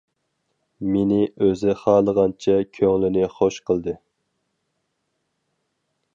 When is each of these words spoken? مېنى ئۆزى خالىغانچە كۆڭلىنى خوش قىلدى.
مېنى 0.93 1.19
ئۆزى 1.47 1.75
خالىغانچە 1.81 2.57
كۆڭلىنى 2.79 3.29
خوش 3.37 3.61
قىلدى. 3.69 3.97